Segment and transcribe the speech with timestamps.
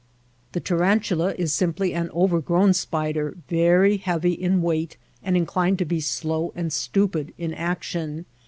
[0.53, 5.85] The taran tula is simply an overgrown spider, very heavy in weight, and inclined to
[5.85, 8.25] be slow and stupid in action.